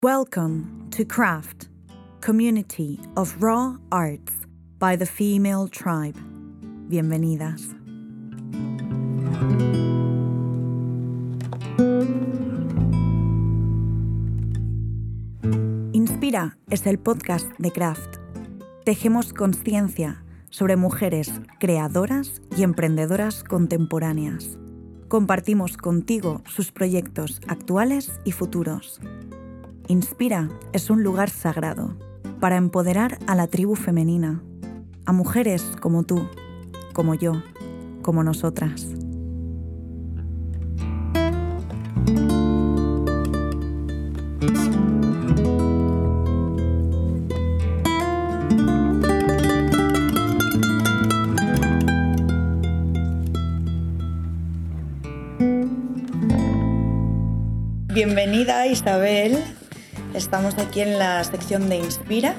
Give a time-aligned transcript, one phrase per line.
[0.00, 1.66] Welcome to Craft,
[2.20, 4.32] community of raw arts
[4.78, 6.14] by the female tribe.
[6.88, 7.74] Bienvenidas.
[15.92, 18.18] Inspira es el podcast de Craft.
[18.84, 24.58] Tejemos conciencia sobre mujeres creadoras y emprendedoras contemporáneas.
[25.08, 29.00] Compartimos contigo sus proyectos actuales y futuros.
[29.90, 31.96] Inspira es un lugar sagrado
[32.40, 34.42] para empoderar a la tribu femenina,
[35.06, 36.28] a mujeres como tú,
[36.92, 37.42] como yo,
[38.02, 38.86] como nosotras.
[57.94, 59.42] Bienvenida Isabel,
[60.18, 62.34] estamos aquí en la sección de Inspira,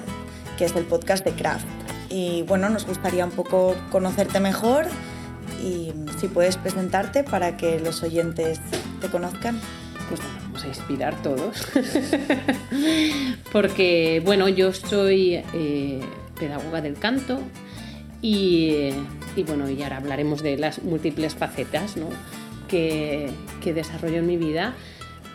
[0.58, 1.66] que es el podcast de Craft.
[2.10, 4.86] Y bueno, nos gustaría un poco conocerte mejor
[5.64, 8.60] y si puedes presentarte para que los oyentes
[9.00, 9.60] te conozcan.
[10.10, 11.66] Pues vamos a inspirar todos.
[13.54, 16.02] Porque, bueno, yo soy eh,
[16.38, 17.40] pedagoga del canto
[18.22, 18.90] y,
[19.38, 22.10] y, bueno, y ahora hablaremos de las múltiples facetas ¿no?
[22.68, 23.30] que,
[23.62, 24.74] que desarrollo en mi vida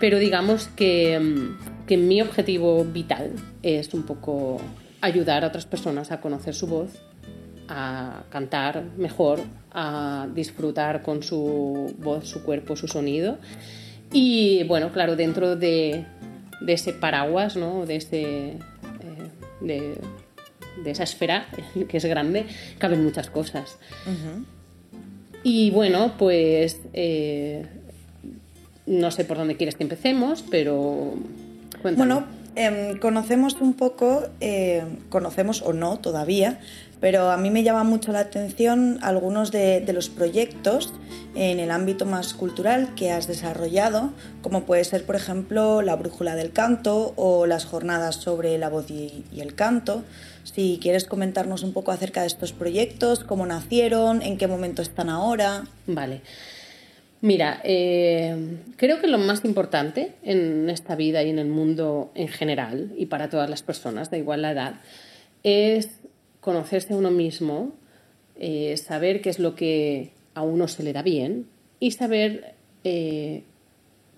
[0.01, 3.33] pero digamos que, mm, que mi objetivo vital
[3.63, 4.61] es un poco
[5.01, 6.91] ayudar a otras personas a conocer su voz,
[7.69, 13.39] a cantar mejor, a disfrutar con su voz, su cuerpo, su sonido.
[14.13, 16.05] Y bueno, claro, dentro de,
[16.61, 17.85] de ese paraguas, ¿no?
[17.85, 18.59] de, ese, eh,
[19.61, 19.99] de,
[20.83, 21.49] de, esa esfera
[21.89, 22.47] que es grande,
[22.79, 23.79] caben muchas cosas.
[24.07, 24.45] Uh -huh.
[25.43, 27.67] Y bueno, pues eh,
[28.87, 31.15] no sé por dónde quieres que empecemos, pero
[31.85, 32.15] cuéntame.
[32.15, 36.61] Bueno, eh, conocemos un poco, eh, conocemos o no todavía,
[36.99, 40.95] pero a mí me llama mucho la atención algunos de, de, los proyectos
[41.35, 46.37] en el ámbito más cultural que has desarrollado, como puede ser, por ejemplo, la Brújula
[46.37, 50.03] del Canto o las jornadas sobre la voz y, y el canto.
[50.45, 55.11] Si quieres comentarnos un poco acerca de estos proyectos, cómo nacieron, en qué momento están
[55.11, 55.65] ahora.
[55.87, 56.23] Vale.
[57.25, 58.37] Mira, eh,
[58.77, 63.07] creo que lo más importante en esta vida y en el mundo en general, y
[63.07, 64.75] para todas las personas, da igual la edad,
[65.43, 66.01] es
[66.43, 67.73] conocerse a uno mismo,
[68.39, 71.47] eh, saber qué es lo que a uno se le da bien
[71.81, 73.45] y saber eh,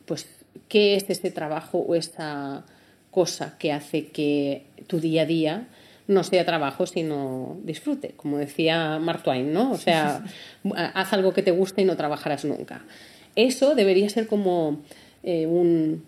[0.05, 0.27] pues,
[0.67, 2.67] qué es este trabajo o esta
[3.13, 5.69] cosa que hace que tu día a día
[6.09, 9.73] no sea trabajo, sino disfrute, como decía Mark Twain, ¿no?
[9.73, 10.25] O sea,
[10.95, 12.85] haz algo que te guste y no trabajarás nunca.
[13.35, 14.81] Eso debería ser como
[15.23, 16.05] eh, un,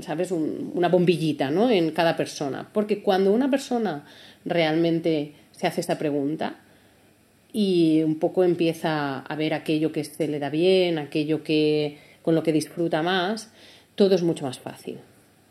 [0.00, 0.30] ¿sabes?
[0.32, 1.70] Un, una bombillita, ¿no?
[1.70, 2.68] En cada persona.
[2.72, 4.04] Porque cuando una persona
[4.44, 6.56] realmente se hace esta pregunta
[7.52, 12.34] y un poco empieza a ver aquello que se le da bien, aquello que con
[12.34, 13.50] lo que disfruta más,
[13.94, 14.98] todo es mucho más fácil.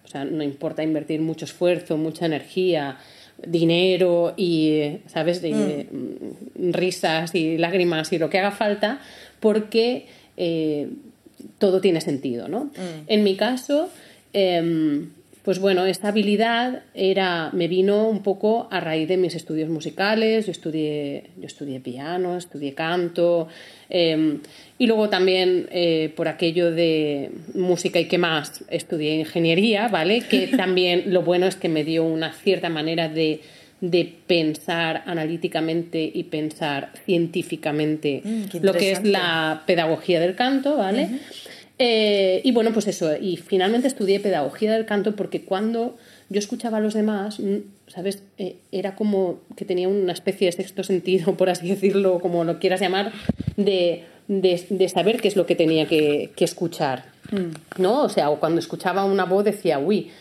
[0.04, 2.98] O sea, no importa invertir mucho esfuerzo, mucha energía,
[3.46, 6.72] dinero y, ¿sabes?, de, mm.
[6.74, 9.00] risas y lágrimas y lo que haga falta,
[9.40, 10.08] porque
[10.38, 10.90] eh,
[11.58, 12.66] todo tiene sentido, ¿no?
[12.66, 13.04] Mm.
[13.08, 13.90] En mi caso,
[14.34, 15.08] eh,
[15.50, 20.46] pues bueno, esta habilidad era, me vino un poco a raíz de mis estudios musicales,
[20.46, 23.48] yo estudié, yo estudié piano, estudié canto,
[23.90, 24.38] eh,
[24.78, 30.22] y luego también eh, por aquello de música y qué más, estudié ingeniería, ¿vale?
[30.22, 33.42] Que también lo bueno es que me dio una cierta manera de,
[33.82, 41.06] de pensar analíticamente y pensar científicamente mm, lo que es la pedagogía del canto, ¿vale?
[41.06, 41.49] Uh -huh.
[41.82, 45.96] Eh, y bueno, pues eso, y finalmente estudié pedagogía del canto porque cuando
[46.28, 47.42] yo escuchaba a los demás,
[47.88, 48.22] ¿sabes?
[48.38, 52.60] Eh, era como que tenía una especie de sexto sentido, por así decirlo, como lo
[52.60, 53.14] quieras llamar,
[53.56, 57.82] de, de, de saber qué es lo que tenía que, que escuchar, mm.
[57.82, 58.04] ¿no?
[58.04, 60.12] O sea, o cuando escuchaba una voz decía, uy,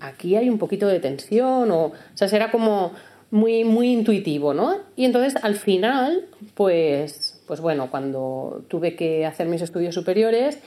[0.00, 2.92] aquí hay un poquito de tensión, o, o sea, era como
[3.30, 4.78] muy, muy intuitivo, ¿no?
[4.96, 10.58] Y entonces al final, pues, pues bueno, cuando tuve que hacer mis estudios superiores,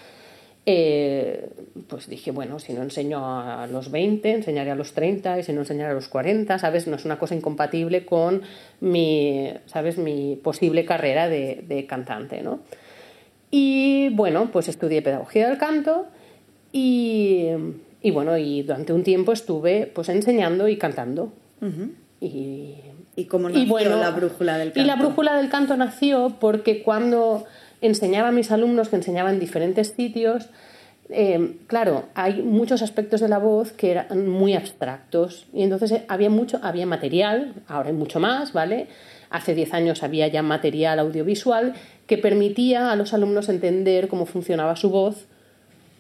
[0.66, 1.50] eh,
[1.88, 5.54] pues dije, bueno, si no enseño a los 20, enseñaré a los 30, y si
[5.54, 6.88] no enseñaré a los 40, ¿sabes?
[6.88, 8.42] No es una cosa incompatible con
[8.80, 9.98] mi, ¿sabes?
[9.98, 12.62] Mi posible carrera de, de cantante, ¿no?
[13.52, 16.08] Y bueno, pues estudié pedagogía del canto
[16.72, 17.48] y,
[18.02, 21.32] y, bueno, y durante un tiempo estuve pues enseñando y cantando.
[21.62, 21.90] Uh -huh.
[22.22, 22.76] Y,
[23.16, 24.82] ¿Y cómo nació y bueno, la brújula del canto?
[24.82, 27.46] Y la brújula del canto nació porque cuando
[27.82, 30.50] enseñaba a mis alumnos que enseñaba en diferentes sitios,
[31.10, 36.06] eh, claro, hay muchos aspectos de la voz que eran muy abstractos y entonces eh,
[36.08, 38.88] había mucho, había material, ahora hay mucho más, ¿vale?
[39.30, 41.74] Hace 10 años había ya material audiovisual
[42.08, 45.28] que permitía a los alumnos entender cómo funcionaba su voz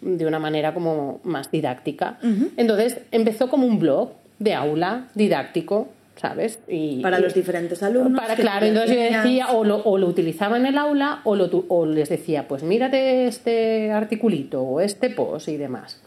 [0.01, 2.19] de una manera como más didáctica.
[2.57, 6.59] Entonces empezó como un blog de aula didáctico, ¿sabes?
[6.67, 8.21] Y, para los diferentes alumnos.
[8.21, 11.49] Para, claro, entonces yo decía, o lo, o lo, utilizaba en el aula, o, lo,
[11.67, 16.01] o les decía, pues mírate este articulito, o este post y demás.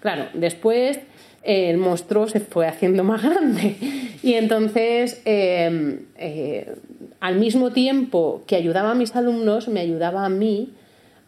[0.00, 1.00] Claro, después
[1.44, 3.76] el monstruo se fue haciendo más grande.
[4.22, 6.74] Y entonces, em, eh,
[7.20, 10.72] al mismo tiempo que ayudaba a mis alumnos, me ayudaba a mí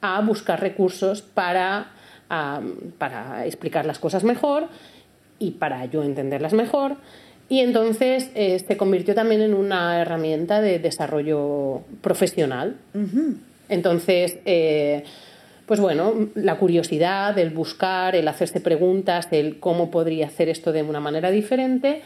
[0.00, 1.92] a buscar recursos para,
[2.98, 4.68] para explicar las cosas mejor
[5.38, 6.96] y para yo entenderlas mejor.
[7.48, 12.76] Y entonces eh, se convirtió también en una herramienta de desarrollo profesional.
[13.68, 15.04] Entonces, eh,
[15.66, 20.82] pues bueno, la curiosidad, el buscar, el hacerse preguntas, el cómo podría hacer esto de
[20.82, 22.02] una manera diferente,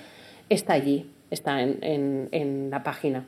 [0.50, 3.24] está allí, está en, la página.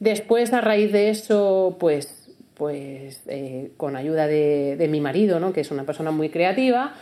[0.00, 5.52] Después, a raíz de eso, pues, pues eh, con ayuda de, mi marido, ¿no?
[5.52, 6.94] que es una persona muy creativa,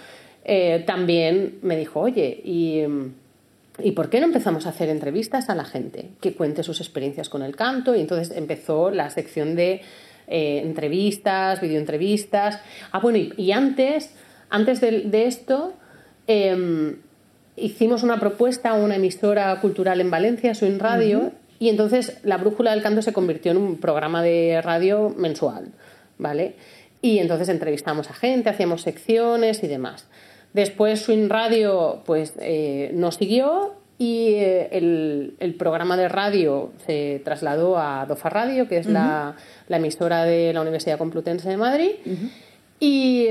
[0.86, 2.82] también me dijo, oye, y
[3.84, 7.28] ¿Y por qué no empezamos a hacer entrevistas a la gente que cuente sus experiencias
[7.28, 7.94] con el canto?
[7.94, 9.82] Y entonces empezó la sección de
[10.28, 12.60] eh, entrevistas, videoentrevistas.
[12.90, 14.14] Ah, bueno, y, antes,
[14.50, 15.74] antes de, esto,
[16.26, 16.96] em,
[17.56, 22.72] hicimos una propuesta a una emisora cultural en Valencia, Swing Radio, y entonces la Brújula
[22.72, 25.68] del Canto se convirtió en un programa de radio mensual,
[26.18, 26.56] ¿vale?
[27.00, 30.08] Y entonces entrevistamos a gente, hacíamos secciones y demás.
[30.52, 37.78] Después Swing Radio pues eh, nos siguió y eh, el, programa de radio se trasladó
[37.78, 39.36] a DOFA Radio, que es la,
[39.68, 41.90] emisora de la Universidad Complutense de Madrid.
[42.80, 43.28] y,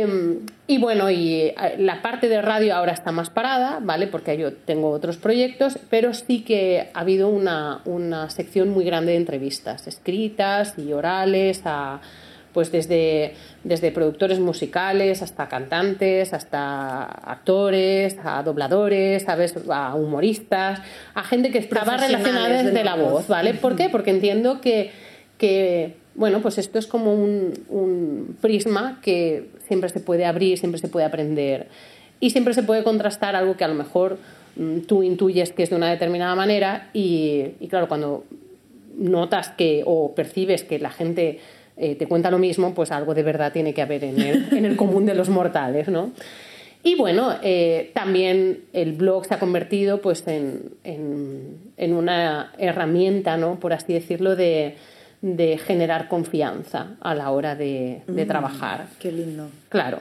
[0.80, 4.08] bueno, y eh, la parte de radio ahora está más parada, ¿vale?
[4.08, 9.12] Porque yo tengo otros proyectos, pero sí que ha habido una, una sección muy grande
[9.12, 12.00] de entrevistas, escritas y orales a
[12.54, 13.34] pues desde,
[13.64, 19.56] desde productores musicales hasta cantantes, hasta actores, a dobladores, ¿sabes?
[19.70, 20.82] a humoristas,
[21.14, 23.54] a gente que estaba relacionada desde la voz, ¿vale?
[23.54, 23.90] ¿Por qué?
[23.90, 24.92] Porque entiendo que,
[25.38, 30.80] que bueno, pues esto es como un, un, prisma que siempre se puede abrir, siempre
[30.80, 31.68] se puede aprender
[32.20, 34.18] y siempre se puede contrastar algo que a lo mejor
[34.58, 38.26] mm, tú intuyes que es de una determinada manera y, y claro, cuando
[38.98, 41.40] notas que o percibes que la gente
[41.82, 44.66] eh, te cuenta lo mismo, pues algo de verdad tiene que haber en el, en
[44.66, 46.12] el común de los mortales, ¿no?
[46.84, 53.60] Y bueno, eh, también el blog se ha convertido pues, en, en, una herramienta, ¿no?
[53.60, 54.76] por así decirlo, de,
[55.22, 58.86] de generar confianza a la hora de, de mm, trabajar.
[59.00, 59.50] Qué lindo.
[59.70, 60.00] Claro.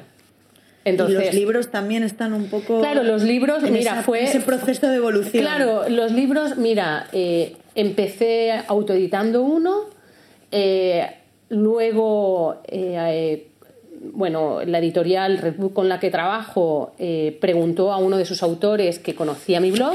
[0.84, 2.80] Entonces, y los libros también están un poco.
[2.80, 4.24] Claro, los libros, mira, fue.
[4.24, 5.42] Ese proceso de evolución.
[5.42, 9.84] Claro, los libros, mira, eh, empecé autoeditando uno.
[11.50, 13.48] Luego, eh, eh,
[14.12, 19.16] bueno, la editorial con la que trabajo eh, preguntó a uno de sus autores que
[19.16, 19.94] conocía mi blog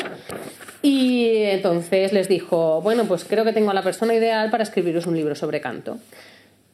[0.82, 5.08] y entonces les dijo, bueno, pues creo que tengo a la persona ideal para escribiros
[5.08, 5.98] un libro sobre canto.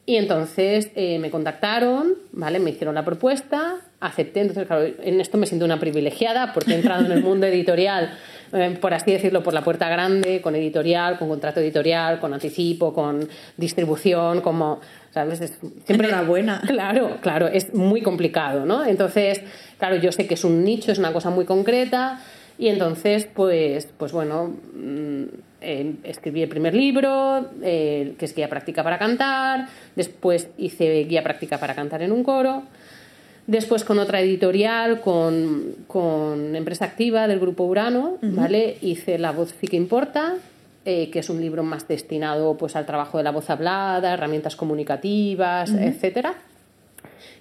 [0.04, 2.58] Y entonces me contactaron, ¿vale?
[2.58, 4.40] Me hicieron la propuesta, acepté.
[4.40, 8.10] Entonces, claro, en esto me siento una privilegiada porque he entrado en el mundo editorial
[8.52, 12.92] eh, por así decirlo, por la puerta grande, con editorial, con contrato editorial, con anticipo,
[12.92, 14.80] con distribución, como,
[15.10, 15.58] ¿sabes?
[15.84, 16.62] siempre buena.
[16.66, 18.84] Claro, claro, es muy complicado, ¿no?
[18.84, 19.42] Entonces,
[19.78, 22.20] claro, yo sé que es un nicho, es una cosa muy concreta
[22.58, 25.24] y entonces, pues, pues bueno, mm,
[25.60, 31.22] eh, escribí el primer libro, eh, que es guía práctica para cantar, después hice guía
[31.22, 32.64] práctica para cantar en un coro.
[33.46, 38.76] Después con otra editorial, con, con Empresa Activa del Grupo Urano, ¿vale?
[38.80, 40.36] Hice La voz sí que importa,
[40.84, 44.54] eh, que es un libro más destinado pues, al trabajo de la voz hablada, herramientas
[44.54, 46.34] comunicativas, etcétera.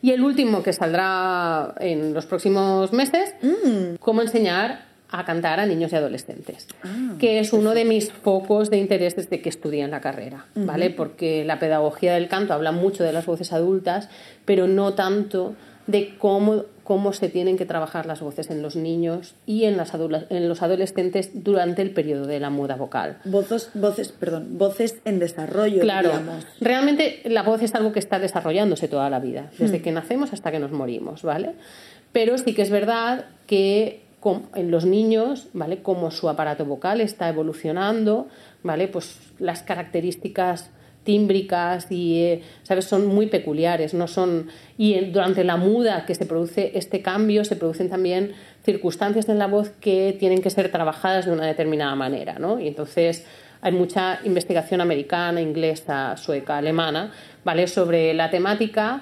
[0.01, 3.95] Y el último que saldrá en los próximos meses, mm.
[3.99, 8.69] cómo enseñar a cantar a niños y adolescentes, ah, que es uno de mis focos
[8.69, 10.89] de interés desde que estudié en la carrera, ¿vale?
[10.89, 14.09] Porque la pedagogía del canto habla mucho de las voces adultas,
[14.45, 15.55] pero no tanto
[15.91, 19.93] de cómo, cómo se tienen que trabajar las voces en los niños y en, las
[19.93, 23.19] en los adolescentes durante el periodo de la muda vocal.
[23.25, 25.81] Voces, voces, perdón, voces en desarrollo.
[25.81, 26.11] Claro,
[26.59, 29.83] realmente la voz es algo que está desarrollándose toda la vida, desde hmm.
[29.83, 31.55] que nacemos hasta que nos morimos, ¿vale?
[32.11, 34.01] Pero sí que es verdad que
[34.55, 35.81] en los niños, ¿vale?
[35.81, 38.27] Como su aparato vocal está evolucionando,
[38.63, 38.87] ¿vale?
[38.87, 40.69] Pues las características
[41.03, 42.85] tímbricas y, eh, ¿sabes?
[42.85, 44.47] Son muy peculiares, no son...
[44.77, 49.47] Y durante la muda que se produce este cambio, se producen también circunstancias en la
[49.47, 52.59] voz que tienen que ser trabajadas de una determinada manera, ¿no?
[52.59, 53.25] Y entonces
[53.61, 57.11] hay mucha investigación americana, inglesa, sueca, alemana,
[57.43, 57.67] ¿vale?
[57.67, 59.01] Sobre la temática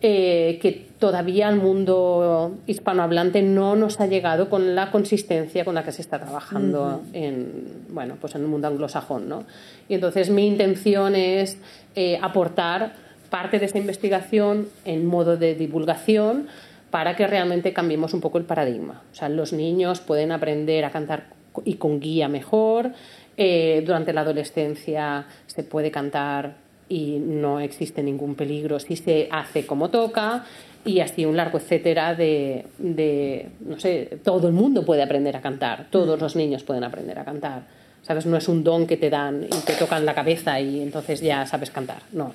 [0.00, 5.82] eh, que todavía al mundo hispanohablante no nos ha llegado con la consistencia con la
[5.82, 9.28] que se está trabajando en, bueno, pues en el mundo anglosajón.
[9.28, 9.44] ¿no?
[9.88, 11.58] Y entonces mi intención es
[11.96, 12.92] eh, aportar
[13.28, 16.46] parte de esta investigación en modo de divulgación
[16.90, 19.02] para que realmente cambiemos un poco el paradigma.
[19.12, 21.24] O sea, los niños pueden aprender a cantar
[21.64, 22.92] y con guía mejor.
[23.36, 29.66] Eh, durante la adolescencia se puede cantar y no existe ningún peligro si se hace
[29.66, 30.44] como toca
[30.84, 35.40] y así un largo etcétera de, de, no sé, todo el mundo puede aprender a
[35.40, 37.62] cantar, todos los niños pueden aprender a cantar,
[38.02, 38.26] ¿sabes?
[38.26, 41.46] No es un don que te dan y te tocan la cabeza y entonces ya
[41.46, 42.32] sabes cantar, no,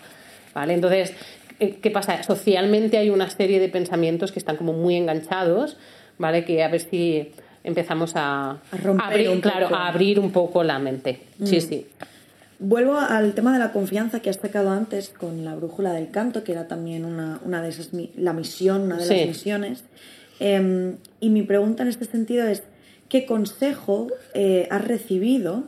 [0.54, 0.74] ¿vale?
[0.74, 1.14] Entonces,
[1.60, 2.22] eh, ¿qué pasa?
[2.24, 5.78] Socialmente hay una serie de pensamientos que están como muy enganchados,
[6.18, 6.46] ¿vale?
[6.46, 7.32] Que a ver si
[7.64, 8.58] empezamos a,
[9.02, 11.22] abrir, claro, a abrir un poco la mente.
[11.44, 11.62] Sí, mm.
[11.62, 11.88] sí.
[12.66, 16.46] Vuelvo al tema de la confianza que has sacado antes con la brújula del canto,
[16.46, 19.84] que era también una, una de esas, la misión, una de las misiones.
[20.40, 22.64] Em, y mi pregunta en este sentido es,
[23.10, 25.66] ¿qué consejo eh, has recibido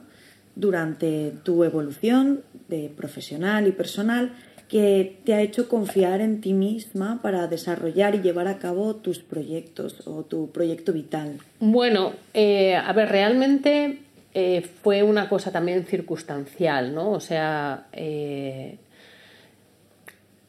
[0.55, 4.31] durante tu evolución de profesional y personal
[4.69, 9.19] que te ha hecho confiar en ti misma para desarrollar y llevar a cabo tus
[9.19, 11.39] proyectos o tu proyecto vital?
[11.59, 14.04] Bueno, eh, a ver, realmente
[14.37, 17.11] eh, fue una cosa también circunstancial, ¿no?
[17.11, 18.77] O sea, eh,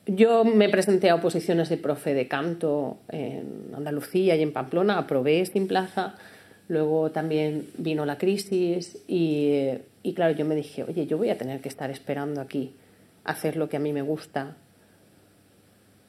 [0.06, 5.46] yo me presenté a oposiciones de profe de canto en Andalucía y en Pamplona, aprobé
[5.46, 6.16] sin plaza,
[6.66, 9.70] luego también vino la crisis y,
[10.02, 12.74] y claro, yo me dije, oye, yo voy a tener que estar esperando aquí,
[13.22, 14.56] hacer lo que a mí me gusta,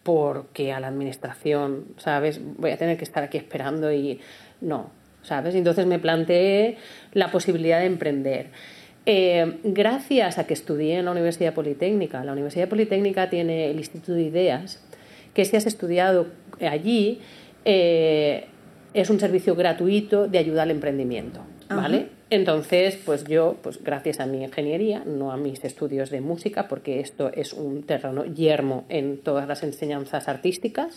[0.02, 2.42] porque a la administración, ¿sabes?
[2.58, 4.20] Voy a tener que estar aquí esperando y
[4.62, 4.90] no,
[5.28, 5.56] ¿sabes?
[5.56, 6.78] Entonces me planteé
[7.14, 8.48] la posibilidad de emprender.
[9.06, 14.14] Eh, gracias a que estudié en la Universidad Politécnica, la Universidad Politécnica tiene el Instituto
[14.14, 14.82] de Ideas,
[15.34, 16.28] que si has estudiado
[16.62, 17.20] allí,
[17.66, 18.46] eh,
[18.94, 22.08] es un servicio gratuito de ayuda al emprendimiento, ¿vale?
[22.30, 27.00] Entonces, pues yo, pues gracias a mi ingeniería, no a mis estudios de música, porque
[27.00, 30.96] esto es un terreno yermo en todas las enseñanzas artísticas,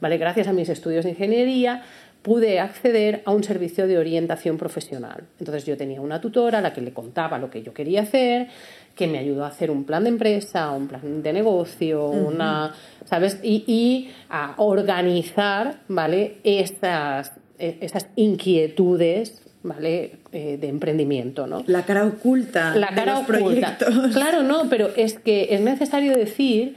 [0.00, 0.18] ¿vale?
[0.18, 1.82] Gracias a mis estudios de ingeniería,
[2.24, 5.24] pude acceder a un servicio de orientación profesional.
[5.38, 8.48] Entonces yo tenía una tutora a la que le contaba lo que yo quería hacer,
[8.96, 13.38] que me ayudó a hacer un plan de empresa, un plan de negocio, una, ¿sabes?
[13.42, 16.38] Y, a organizar, ¿vale?
[16.44, 20.12] Estas, e, esas inquietudes ¿vale?
[20.32, 21.62] Eh, de emprendimiento, ¿no?
[21.66, 22.74] La cara oculta.
[22.74, 23.76] La cara oculta.
[24.14, 26.76] Claro, no, pero es que es necesario decir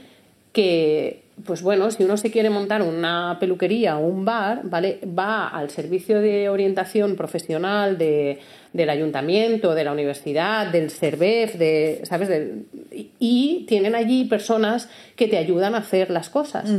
[0.52, 5.00] que pues bueno, si uno se quiere montar una peluquería o un bar, ¿vale?
[5.06, 8.38] Va al servicio de orientación profesional de,
[8.72, 12.30] del ayuntamiento, de la universidad, del CERVEF, de, ¿sabes?
[13.18, 16.70] y tienen allí personas que te ayudan a hacer las cosas,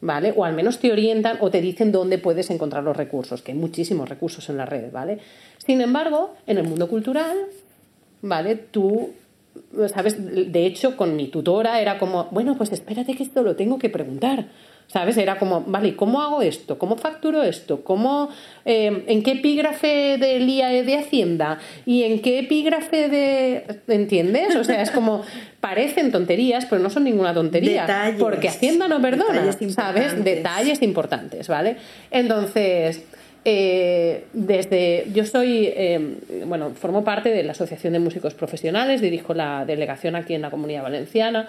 [0.00, 0.32] ¿vale?
[0.36, 3.58] O al menos te orientan o te dicen dónde puedes encontrar los recursos, que hay
[3.58, 5.18] muchísimos recursos en la red, ¿vale?
[5.58, 7.36] Sin embargo, en el mundo cultural,
[8.22, 8.56] ¿vale?
[8.56, 9.10] Tú
[9.92, 10.16] ¿sabes?
[10.52, 13.88] De hecho, con mi tutora era como, bueno, pues espérate que esto lo tengo que
[13.88, 14.46] preguntar.
[14.88, 15.18] ¿Sabes?
[15.18, 16.78] Era como, vale, ¿cómo hago esto?
[16.78, 17.84] ¿Cómo facturo esto?
[17.84, 18.30] ¿Cómo,
[18.64, 21.58] eh, ¿En qué epígrafe del IAE de Hacienda?
[21.84, 23.66] ¿Y en qué epígrafe de...
[23.86, 24.56] ¿Entiendes?
[24.56, 25.20] O sea, es como,
[25.60, 27.82] parecen tonterías, pero no son ninguna tontería.
[27.82, 28.18] Detalles.
[28.18, 30.24] Porque Hacienda no perdona, ¿sabes?
[30.24, 31.76] Detalles importantes, ¿vale?
[32.10, 33.04] Entonces,
[33.44, 36.16] eh, desde, yo soy, em,
[36.46, 40.50] bueno, formo parte de la Asociación de Músicos Profesionales, dirijo la delegación aquí en la
[40.50, 41.48] Comunidad Valenciana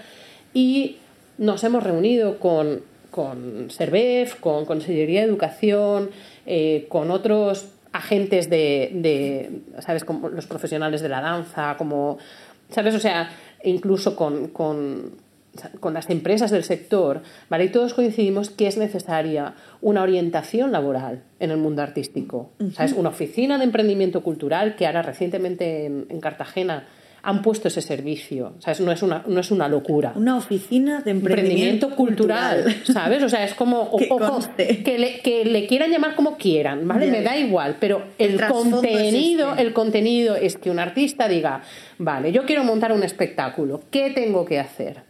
[0.53, 0.97] y
[1.37, 2.81] nos hemos reunido con,
[3.11, 6.09] con Servef, con Consellería de Educación,
[6.45, 12.17] eh, con otros agentes de, de, ¿sabes?, como los profesionales de la danza, como,
[12.69, 12.93] ¿sabes?
[12.93, 13.31] O sea,
[13.63, 15.13] incluso con, con
[15.79, 17.65] con las empresas del sector, ¿vale?
[17.65, 22.51] Y todos coincidimos que es necesaria una orientación laboral en el mundo artístico.
[22.79, 26.87] Es Una oficina de emprendimiento cultural que ahora recientemente en, Cartagena
[27.21, 28.53] han puesto ese servicio.
[28.59, 28.79] ¿Sabes?
[28.79, 30.13] No, es una, no es una locura.
[30.15, 33.23] Una oficina de emprendimiento, cultural, ¿Sabes?
[33.23, 33.91] O sea, es como.
[34.57, 37.07] que, le, que, le, quieran llamar como quieran, ¿vale?
[37.07, 37.77] Me da igual.
[37.79, 41.61] Pero el, contenido, el contenido es que un artista diga,
[41.97, 45.08] vale, yo quiero montar un espectáculo, ¿qué tengo que hacer?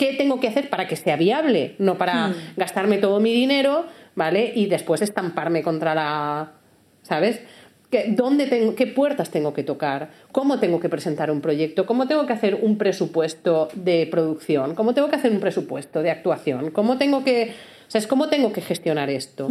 [0.00, 1.74] ¿Qué tengo que hacer para que sea viable?
[1.78, 2.34] No para hmm.
[2.56, 4.50] gastarme todo mi dinero, ¿vale?
[4.56, 6.52] Y después estamparme contra la.
[7.02, 7.42] ¿Sabes?
[7.90, 10.08] ¿Qué, dónde tengo, ¿Qué puertas tengo que tocar?
[10.32, 11.84] ¿Cómo tengo que presentar un proyecto?
[11.84, 14.74] ¿Cómo tengo que hacer un presupuesto de producción?
[14.74, 16.70] ¿Cómo tengo que hacer un presupuesto de actuación?
[16.70, 17.52] ¿Cómo tengo que,
[17.88, 18.06] ¿sabes?
[18.06, 19.50] ¿Cómo tengo que gestionar esto?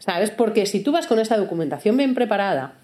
[0.00, 0.32] ¿Sabes?
[0.32, 2.78] Porque si tú vas con esa documentación bien preparada,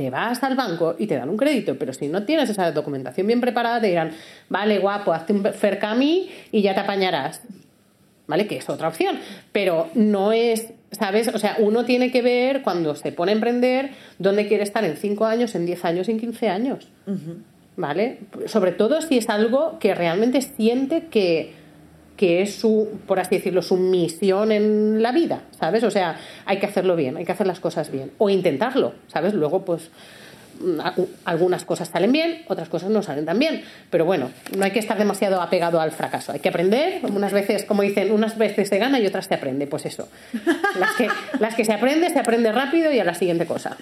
[0.00, 3.26] te vas al banco y te dan un crédito, pero si no tienes esa documentación
[3.26, 4.12] bien preparada, te dirán,
[4.48, 7.42] vale, guapo, hazte un Fercami y ya te apañarás.
[8.26, 8.46] ¿Vale?
[8.46, 9.18] Que es otra opción.
[9.52, 11.28] Pero no es ¿Sabes?
[11.28, 14.96] O sea, uno tiene que ver cuando se pone a emprender dónde quiere estar en
[14.96, 16.88] 5 años, en 10 años, en 15 años.
[17.76, 18.20] ¿Vale?
[18.46, 21.52] Sobre todo si es algo que realmente siente que,
[22.20, 25.82] que es su, por así decirlo, su misión en la vida, ¿sabes?
[25.84, 28.10] O sea, hay que hacerlo bien, hay que hacer las cosas bien.
[28.18, 29.32] O intentarlo, ¿sabes?
[29.32, 29.90] Luego, pues,
[31.24, 33.62] algunas cosas salen bien, otras cosas no salen tan bien.
[33.88, 36.32] Pero bueno, no hay que estar demasiado apegado al fracaso.
[36.32, 37.00] Hay que aprender.
[37.04, 39.66] Unas veces, como dicen, unas veces se gana y otras se aprende.
[39.66, 40.06] Pues eso.
[40.78, 41.08] Las que,
[41.38, 43.78] las que se aprende, se aprende rápido y a la siguiente cosa.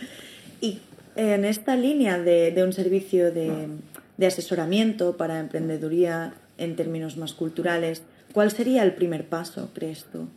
[0.61, 0.79] Y
[1.17, 3.67] en esta línea de, un servicio de,
[4.17, 10.29] de asesoramiento para emprendeduría en términos más culturales, ¿cuál sería el primer paso, crees tú?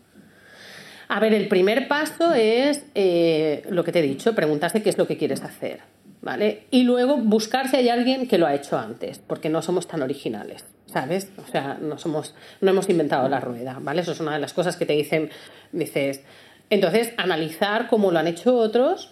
[1.08, 4.98] A ver, el primer paso es eh, lo que te he dicho, preguntarse qué es
[4.98, 5.82] lo que quieres hacer.
[6.22, 6.68] ¿vale?
[6.72, 10.02] Y luego buscar si hay alguien que lo ha hecho antes, porque no somos tan
[10.02, 11.30] originales, ¿sabes?
[11.44, 14.02] O sea, no somos, no hemos inventado la rueda, ¿vale?
[14.02, 15.30] Eso es una de las cosas que te dicen,
[15.72, 16.22] dices.
[16.70, 19.12] Entonces, analizar cómo lo han hecho otros,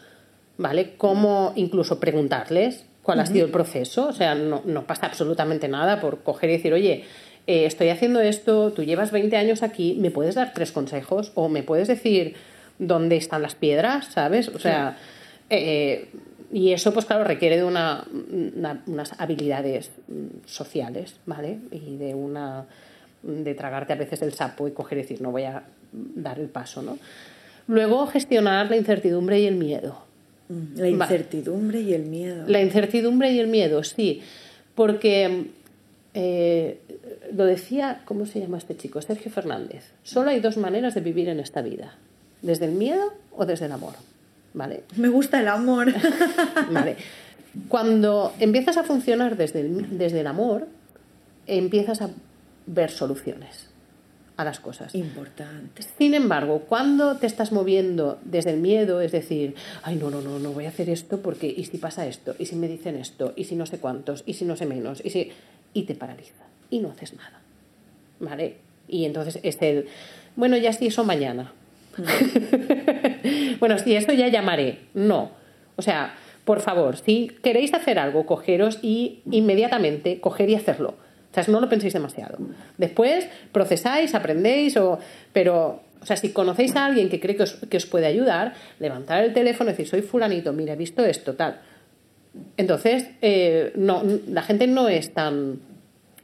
[0.57, 0.95] ¿vale?
[0.97, 5.99] Cómo incluso preguntarles cuál ha sido el proceso, o sea, no, no, pasa absolutamente nada
[5.99, 7.05] por coger y decir, oye,
[7.47, 11.31] eh, estoy haciendo esto, tú llevas 20 años aquí, ¿me puedes dar tres consejos?
[11.35, 12.35] O me puedes decir
[12.77, 14.49] dónde están las piedras, ¿sabes?
[14.49, 14.97] O sea,
[15.49, 16.09] eh,
[16.51, 18.05] y eso, pues claro, requiere de una,
[18.87, 21.59] unas habilidades mm, sociales, ¿vale?
[21.71, 22.65] Y de una
[23.21, 26.47] de tragarte a veces el sapo y coger y decir, no voy a dar el
[26.47, 26.97] paso, ¿no?
[27.67, 29.99] Luego, gestionar la incertidumbre y el miedo.
[30.47, 32.45] Mm, la incertidumbre y el miedo.
[32.47, 34.21] La incertidumbre y el miedo, sí.
[34.73, 35.47] Porque
[36.13, 36.79] eh,
[37.33, 39.01] lo decía, ¿cómo se llama este chico?
[39.01, 39.91] Sergio Fernández.
[40.03, 41.95] Solo hay dos maneras de vivir en esta vida.
[42.41, 43.93] Desde el miedo o desde el amor.
[44.95, 45.87] Me gusta el amor.
[46.71, 46.95] vale.
[47.67, 50.67] Cuando empiezas a funcionar desde el, desde el amor,
[51.47, 52.09] empiezas a
[52.65, 53.69] ver soluciones
[54.37, 54.95] a las cosas.
[54.95, 55.83] Importante.
[55.97, 60.39] Sin embargo, cuando te estás moviendo desde el miedo, es decir, ay, no, no, no,
[60.39, 62.35] no voy a hacer esto porque, ¿y si pasa esto?
[62.39, 63.33] ¿Y si me dicen esto?
[63.35, 64.23] ¿Y si no sé cuántos?
[64.25, 65.01] ¿Y si no sé menos?
[65.03, 65.31] ¿Y si...?
[65.73, 66.48] Y te paraliza.
[66.69, 67.41] Y no haces nada.
[68.19, 68.57] ¿Vale?
[68.87, 69.87] Y entonces es el,
[70.35, 71.53] bueno, ya sí, eso mañana.
[73.59, 74.79] bueno, si esto ya llamaré.
[74.93, 75.31] No.
[75.75, 80.95] O sea, por favor, si queréis hacer algo, cogeros y inmediatamente coger y hacerlo.
[81.31, 82.37] O sea, no lo penséis demasiado.
[82.77, 84.97] Después procesáis, aprendéis, o,
[85.31, 88.53] pero, o sea, si conocéis a alguien que cree que os, que os puede ayudar,
[88.79, 91.59] levantar el teléfono y decir, soy fulanito, mira, he visto esto, tal.
[92.57, 95.59] Entonces, eh, no, la gente no es tan,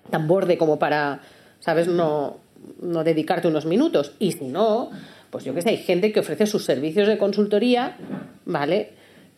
[0.09, 1.21] tan borde como para,
[1.59, 1.87] ¿sabes?
[1.87, 2.37] No,
[2.81, 4.13] no dedicarte unos minutos.
[4.19, 4.89] Y si no,
[5.29, 7.97] pues yo que sé, hay gente que ofrece sus servicios de consultoría,
[8.45, 8.93] ¿vale?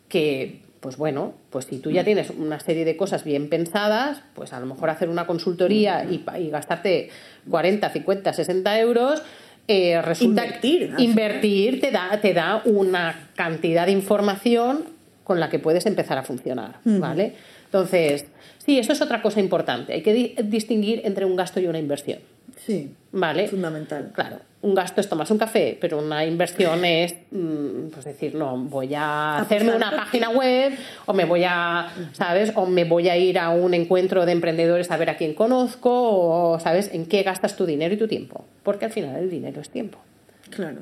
[0.07, 4.53] Que, pues bueno, pues si tú ya tienes una serie de cosas bien pensadas, pues
[4.53, 7.09] a lo mejor hacer una consultoría y, gastarte
[7.49, 9.21] 40, 50, 60 euros,
[9.67, 14.85] eh, resulta invertir, invertir te da, te da una cantidad de información
[15.25, 17.33] con la que puedes empezar a funcionar, ¿vale?
[17.65, 18.27] Entonces,
[18.67, 19.93] sí, eso es otra cosa importante.
[19.93, 22.19] Hay que distinguir entre un gasto y una inversión.
[22.57, 22.93] Sí.
[23.13, 23.47] ¿Vale?
[23.47, 24.11] Fundamental.
[24.13, 24.39] Claro.
[24.61, 28.93] Un gasto es tomarse un café, pero una inversión es, mm, pues decir, no, voy
[28.93, 32.51] a hacerme una página web o me voy a, ¿sabes?
[32.55, 35.91] O me voy a ir a un encuentro de emprendedores a ver a quién conozco
[35.91, 36.89] o, ¿sabes?
[36.93, 38.43] En qué gastas tu dinero y tu tiempo.
[38.63, 39.99] Porque al final el dinero es tiempo.
[40.49, 40.81] Claro.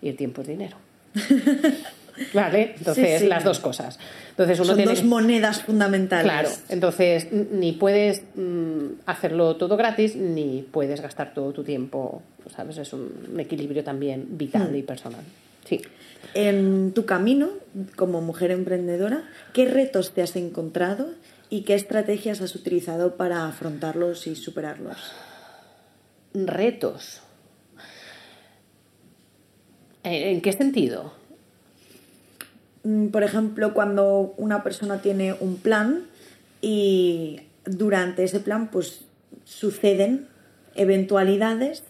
[0.00, 0.78] Y el tiempo es dinero.
[2.32, 2.74] ¿Vale?
[2.78, 3.98] Entonces, las dos cosas.
[4.30, 6.24] Entonces, uno Son dos monedas fundamentales.
[6.24, 12.22] Claro, entonces ni puedes mm, hacerlo todo gratis, ni puedes gastar todo tu tiempo,
[12.54, 12.78] ¿sabes?
[12.78, 14.76] Es un equilibrio también vital mm.
[14.76, 15.22] y personal.
[15.64, 15.82] Sí.
[16.34, 17.50] En tu camino
[17.96, 21.08] como mujer emprendedora, ¿qué retos te has encontrado
[21.50, 25.12] y qué estrategias has utilizado para afrontarlos y superarlos?
[26.34, 27.22] Retos.
[30.02, 31.12] ¿En qué sentido?
[32.86, 36.04] Mm, por ejemplo, cuando una persona tiene un plan
[36.62, 39.04] y durante ese plan pues
[39.44, 40.28] suceden
[40.76, 41.82] eventualidades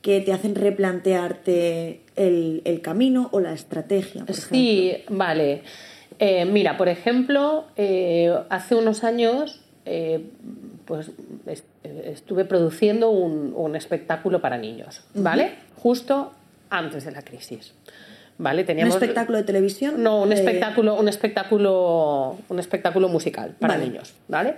[0.00, 4.24] que te hacen replantearte el, camino o la estrategia.
[4.32, 5.62] sí, vale.
[6.20, 10.24] Eh, mira, por ejemplo, eh, hace unos años eh,
[10.84, 11.10] pues
[11.82, 15.54] estuve produciendo un, espectáculo para niños, ¿vale?
[15.76, 16.32] Justo
[16.70, 17.74] antes de la crisis.
[18.38, 18.64] ¿Vale?
[18.64, 20.02] Teníamos, ¿Un espectáculo de televisión?
[20.02, 23.86] No, un De- espectáculo, un espectáculo, un espectáculo musical para Vale.
[23.88, 24.56] niños, ¿vale?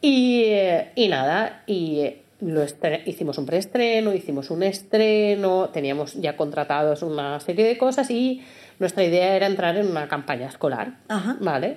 [0.00, 2.62] Y, eh, y nada, y eh, lo
[3.06, 8.42] hicimos un preestreno, hicimos un estreno, teníamos ya contratados una serie de cosas y
[8.78, 11.36] nuestra idea era entrar en una campaña escolar, Ajá.
[11.40, 11.76] ¿vale?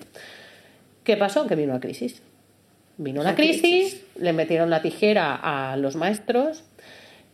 [1.04, 1.48] ¿Qué pasó?
[1.48, 2.22] Que vino la crisis.
[2.98, 4.06] Vino la, La crisis, crisis.
[4.20, 6.64] le metieron la tijera a los maestros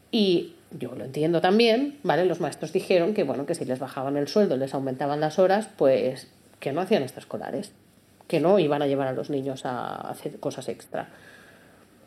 [0.09, 2.25] y yo lo entiendo también, ¿vale?
[2.25, 5.69] Los maestros dijeron que, bueno, que si les bajaban el sueldo, les aumentaban las horas,
[5.77, 6.27] pues
[6.59, 7.71] que no hacían extraescolares,
[8.27, 11.07] que no iban a llevar a los niños a hacer cosas extra.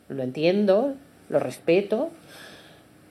[0.09, 0.93] Lo entiendo,
[1.29, 2.09] lo respeto,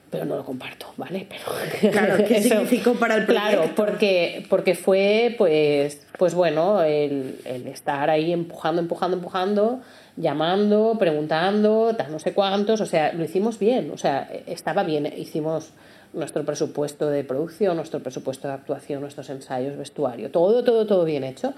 [0.09, 1.27] pero no lo comparto, ¿vale?
[1.29, 3.75] Pero Claro, ¿qué eso- significó para el Claro, proyecto?
[3.83, 9.81] porque, porque fue, pues, pues bueno, el, el estar ahí empujando, empujando, empujando,
[10.17, 15.11] llamando, preguntando, tal, no sé cuántos, o sea, lo hicimos bien, o sea, estaba bien,
[15.17, 15.71] hicimos
[16.13, 21.23] nuestro presupuesto de producción, nuestro presupuesto de actuación, nuestros ensayos, vestuario, todo, todo, todo bien
[21.23, 21.53] hecho,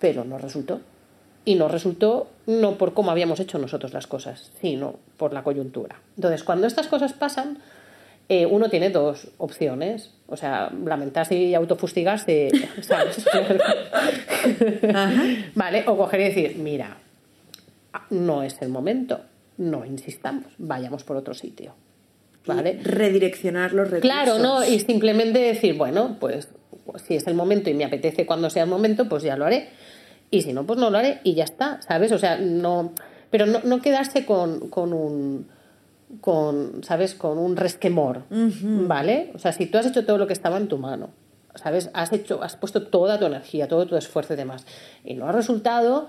[0.00, 0.80] pero no resultó.
[1.46, 6.00] Y no resultó no por cómo habíamos hecho nosotros las cosas, sino por la coyuntura.
[6.16, 7.58] Entonces, cuando estas cosas pasan,
[8.30, 10.13] eh, uno tiene dos opciones.
[10.26, 13.24] O sea, lamentarse y autofustigarse, ¿sabes?
[15.54, 16.96] vale, o coger y decir, mira,
[18.10, 19.20] no es el momento,
[19.58, 21.74] no insistamos, vayamos por otro sitio.
[22.46, 22.78] ¿Vale?
[22.82, 24.10] Redireccionar los recursos.
[24.10, 24.64] Claro, ¿no?
[24.64, 26.48] Y simplemente decir, bueno, pues,
[26.84, 29.46] pues si es el momento y me apetece cuando sea el momento, pues ya lo
[29.46, 29.68] haré.
[30.30, 32.12] Y si no, pues no lo haré y ya está, ¿sabes?
[32.12, 32.92] O sea, no.
[33.30, 35.48] Pero no, no quedarse con, con un.
[36.20, 37.14] Con, ¿sabes?
[37.14, 39.30] Con un resquemor, ¿vale?
[39.34, 41.10] O sea, si tú has hecho todo lo que estaba en tu mano,
[41.54, 41.90] ¿sabes?
[41.94, 44.66] Has hecho, has puesto toda tu energía, todo tu esfuerzo y demás,
[45.04, 46.08] y no ha resultado,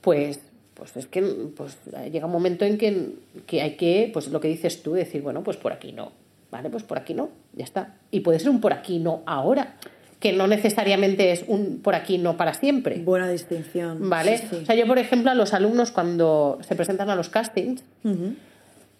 [0.00, 0.40] pues
[0.74, 1.22] pues es que
[1.56, 1.78] pues
[2.10, 3.14] llega un momento en que,
[3.46, 6.12] que hay que, pues lo que dices tú, decir, bueno, pues por aquí no,
[6.50, 6.68] ¿vale?
[6.68, 7.94] Pues por aquí no, ya está.
[8.10, 9.76] Y puede ser un por aquí no ahora,
[10.18, 14.08] que no necesariamente es un por aquí no para siempre, Buena distinción.
[14.08, 14.38] ¿vale?
[14.38, 14.56] Sí, sí.
[14.62, 17.84] O sea, yo, por ejemplo, a los alumnos cuando se presentan a los castings.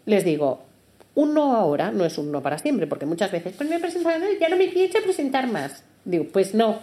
[0.07, 0.65] Les digo,
[1.15, 3.81] un no ahora no es un no para siempre, porque muchas veces, pues me he
[3.81, 5.85] presentado, ya no me pienso presentar más.
[6.05, 6.79] Digo, pues no,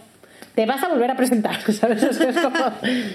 [0.56, 2.06] te vas a volver a presentar, ¿sabes?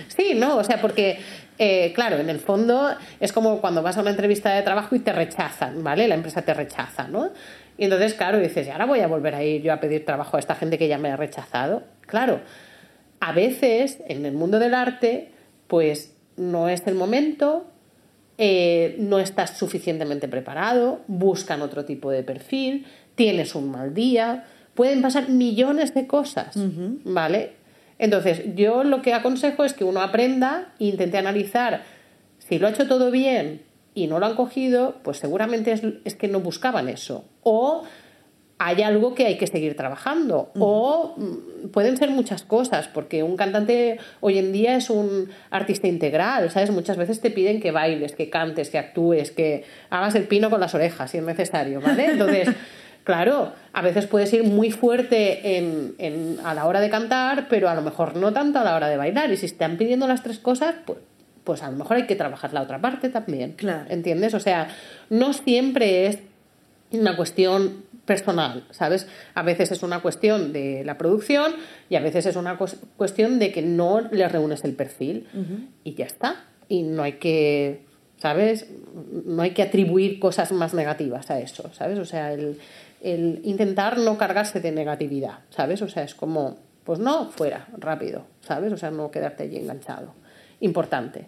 [0.08, 1.18] Sí, no, o sea, porque,
[1.58, 2.90] eh, claro, en el fondo
[3.20, 6.08] es como cuando vas a una entrevista de trabajo y te rechazan, ¿vale?
[6.08, 7.30] La empresa te rechaza, ¿no?
[7.78, 10.36] Y entonces, claro, dices, y ahora voy a volver a ir yo a pedir trabajo
[10.36, 11.82] a esta gente que ya me ha rechazado.
[12.02, 12.40] Claro,
[13.20, 15.30] a veces en el mundo del arte,
[15.66, 17.66] pues no es el momento,
[18.38, 24.44] eh, no estás suficientemente preparado, buscan otro tipo de perfil, tienes un mal día,
[24.74, 26.54] pueden pasar millones de cosas,
[27.04, 27.52] ¿vale?
[27.98, 31.82] Entonces, yo lo que aconsejo es que uno aprenda e intente analizar
[32.38, 33.62] si lo ha hecho todo bien
[33.94, 37.24] y no lo han cogido, pues seguramente es, es que no buscaban eso.
[37.42, 37.84] O
[38.58, 40.50] hay algo que hay que seguir trabajando.
[40.58, 45.88] O mm, pueden ser muchas cosas, porque un cantante hoy en día es un artista
[45.88, 46.70] integral, ¿sabes?
[46.70, 50.60] Muchas veces te piden que bailes, que cantes, que actúes, que hagas el pino con
[50.60, 52.06] las orejas, si es necesario, ¿vale?
[52.12, 52.48] Entonces,
[53.04, 57.68] claro, a veces puedes ir muy fuerte en, en- a la hora de cantar, pero
[57.68, 59.30] a lo mejor no tanto a la hora de bailar.
[59.30, 60.98] Y si están pidiendo las tres cosas, pues,
[61.44, 63.52] pues a lo mejor hay que trabajar la otra parte también.
[63.52, 63.84] Claro.
[63.90, 64.32] ¿Entiendes?
[64.34, 64.68] O sea,
[65.10, 66.18] no siempre es
[66.92, 69.06] una cuestión personal, ¿sabes?
[69.34, 71.52] A veces es una cuestión de la producción
[71.90, 75.26] y a veces es una cues- cuestión de que no le reúnes el perfil
[75.84, 76.44] y ya está.
[76.68, 77.82] Y no hay que,
[78.16, 78.66] ¿sabes?
[79.26, 81.98] No hay que atribuir cosas más negativas a eso, ¿sabes?
[81.98, 82.58] O sea, el,
[83.02, 85.82] el intentar no cargarse de negatividad, ¿sabes?
[85.82, 88.72] O sea, es como, pues no, fuera, rápido, ¿sabes?
[88.72, 90.14] O sea, no quedarte allí enganchado.
[90.60, 91.26] Importante.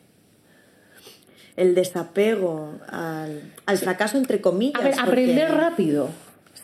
[1.56, 4.80] El desapego al, al fracaso, entre comillas.
[4.80, 6.08] A ver, porque- aprender rápido,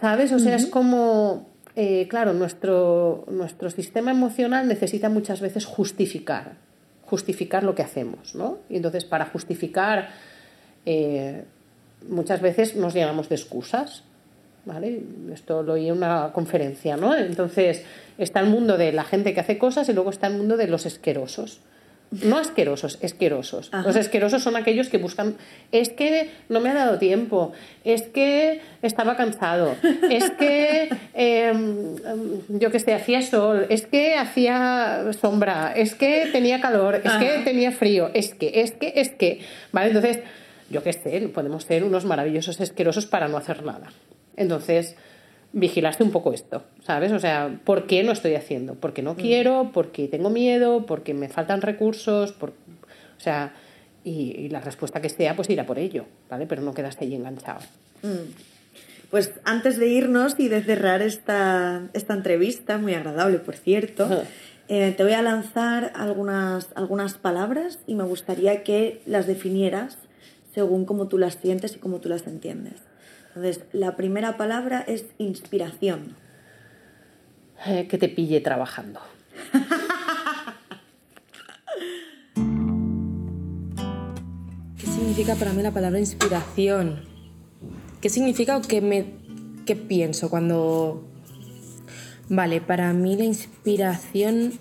[0.01, 0.33] ¿sabes?
[0.33, 6.57] O sea, es como, eh, claro, nuestro, nuestro sistema emocional necesita muchas veces justificar,
[7.03, 8.59] justificar lo que hacemos, ¿no?
[8.69, 10.11] Y entonces para justificar,
[10.87, 11.45] eh,
[12.09, 14.03] muchas veces nos llenamos de excusas,
[14.65, 15.03] ¿vale?
[15.33, 17.15] Esto lo oí en una conferencia, ¿no?
[17.15, 17.85] Entonces
[18.19, 20.67] está el mundo de la gente que hace cosas y luego está el mundo de
[20.67, 21.61] los esquerosos.
[22.23, 23.69] No asquerosos, esquerosos.
[23.73, 23.87] Ajá.
[23.87, 25.37] Los asquerosos son aquellos que buscan,
[25.73, 27.53] es que no me ha dado tiempo,
[27.85, 29.75] es que estaba cansado,
[30.11, 31.53] es que eh,
[32.49, 37.43] yo que sé, hacía sol, es que hacía sombra, es que tenía calor, es que
[37.45, 39.41] tenía frío, es que, es que, es que.
[39.73, 39.89] ¿Vale?
[39.89, 40.21] Entonces,
[40.71, 43.93] yo que sé, podemos ser unos maravillosos asquerosos para no hacer nada.
[44.37, 44.97] Entonces,
[45.55, 47.13] vigilaste un poco esto, ¿sabes?
[47.13, 48.75] O sea, ¿por qué no estoy haciendo?
[48.75, 52.51] Porque no quiero, porque tengo miedo, porque me faltan recursos, por...
[52.51, 53.55] o sea,
[54.03, 56.47] y, y la respuesta que sea, pues ir a por ello, ¿vale?
[56.47, 57.61] Pero no quedaste ahí enganchado.
[59.11, 64.09] Pues antes de irnos y de cerrar esta, esta entrevista, muy agradable por cierto,
[64.69, 69.99] eh, te voy a lanzar algunas, algunas palabras y me gustaría que las definieras
[70.53, 72.75] según cómo tú las sientes y cómo tú las entiendes.
[73.35, 76.15] Entonces, la primera palabra es inspiración.
[77.67, 79.01] Eh, que te pille trabajando.
[84.79, 87.01] ¿Qué significa para mí la palabra inspiración?
[88.01, 89.15] ¿Qué significa o qué, me,
[89.67, 91.09] qué pienso cuando...
[92.29, 94.53] Vale, para mí la inspiración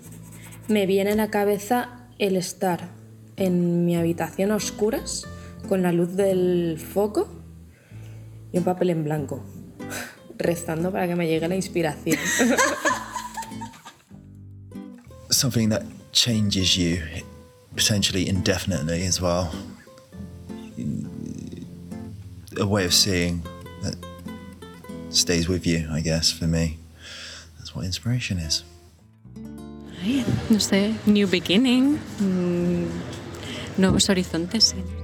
[0.66, 2.88] me viene a la cabeza el estar
[3.36, 5.26] en mi habitación a oscuras
[5.68, 7.43] con la luz del foco
[8.54, 9.42] y un papel en blanco,
[10.38, 12.16] rezando para que me llegue la inspiración.
[15.30, 16.98] Something that changes you
[17.74, 19.50] potentially indefinitely as well.
[22.60, 23.42] A way of seeing
[23.82, 23.96] that
[25.10, 26.78] stays with you, I guess, for me.
[27.58, 28.62] That's what inspiration is.
[30.48, 32.86] No sé, new beginning, mm,
[33.78, 34.74] nuevos horizontes.
[34.76, 35.03] Sí.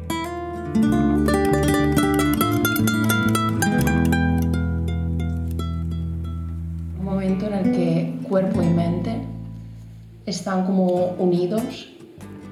[10.41, 11.89] Están como unidos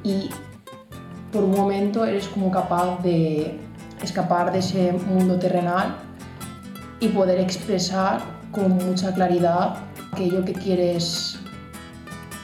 [0.05, 0.29] y
[1.33, 3.59] por un momento eres como capaz de
[4.03, 5.96] escapar de ese mundo terrenal
[7.01, 8.20] y poder expresar
[8.53, 9.77] con mucha claridad
[10.12, 11.38] aquello que quieres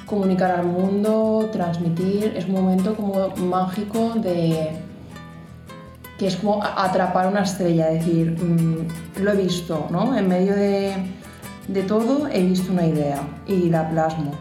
[0.06, 2.34] comunicar al mundo, transmitir.
[2.36, 4.70] Es un momento como mágico de
[6.18, 10.16] que es como atrapar una estrella, es decir, mm, lo he visto, ¿no?
[10.16, 10.94] En medio de,
[11.68, 14.32] de todo he visto una idea y la plasmo.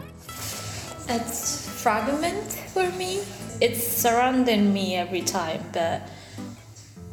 [1.08, 3.20] It's fragment for me.
[3.60, 6.08] It's surrounding me every time, but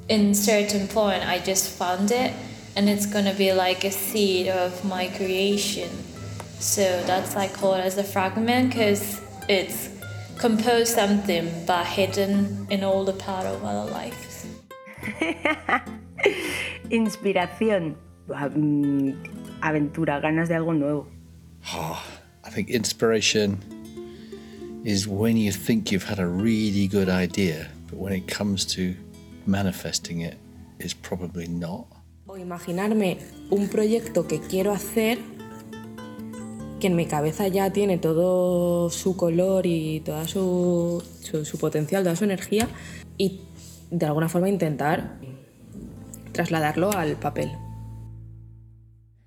[0.07, 2.33] in certain point I just found it
[2.75, 5.89] and it's gonna be like a seed of my creation.
[6.59, 9.89] So that's I call it as a fragment because it's
[10.37, 14.45] composed something but hidden in all the part of our lives.
[16.89, 17.95] Inspiración.
[18.27, 19.15] Mm,
[19.61, 21.07] Aventura, ganas de algo nuevo.
[21.73, 22.01] Oh,
[22.45, 23.59] I think inspiration
[24.83, 28.95] is when you think you've had a really good idea, but when it comes to
[29.45, 30.37] manifesting it,
[30.79, 31.85] it's probably not.
[32.27, 33.17] O imaginarme
[33.49, 35.19] un proyecto que quiero hacer
[36.79, 42.03] que en mi cabeza ya tiene todo su color y toda su, su, su potencial,
[42.03, 42.67] toda su energía
[43.17, 43.41] y
[43.91, 45.19] de alguna forma intentar
[46.31, 47.51] trasladarlo al papel.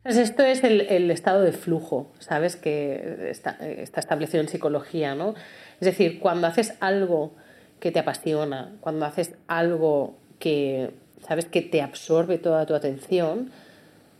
[0.04, 2.56] Pues esto es el, el, estado de flujo, ¿sabes?
[2.56, 5.34] Que está, está, establecido en psicología, ¿no?
[5.80, 7.32] Es decir, cuando haces algo
[7.80, 10.90] que te apasiona, cuando haces algo que,
[11.26, 11.46] ¿sabes?
[11.46, 13.50] Que te absorbe toda tu atención